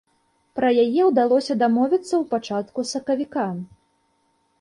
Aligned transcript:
Пра 0.59 0.69
яе 0.83 1.01
ўдалося 1.09 1.55
дамовіцца 1.63 2.09
ў 2.21 2.23
пачатку 2.31 2.87
сакавіка. 2.93 3.45